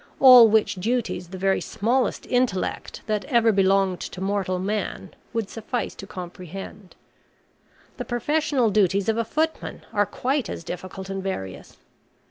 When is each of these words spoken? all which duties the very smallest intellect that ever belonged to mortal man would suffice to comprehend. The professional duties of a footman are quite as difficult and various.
all 0.19 0.47
which 0.47 0.73
duties 0.77 1.27
the 1.27 1.37
very 1.37 1.61
smallest 1.61 2.25
intellect 2.25 3.03
that 3.05 3.23
ever 3.25 3.51
belonged 3.51 3.99
to 4.01 4.19
mortal 4.19 4.57
man 4.57 5.13
would 5.31 5.47
suffice 5.47 5.93
to 5.93 6.07
comprehend. 6.07 6.95
The 7.97 8.05
professional 8.05 8.71
duties 8.71 9.09
of 9.09 9.17
a 9.19 9.23
footman 9.23 9.85
are 9.93 10.07
quite 10.07 10.49
as 10.49 10.63
difficult 10.63 11.11
and 11.11 11.21
various. 11.21 11.77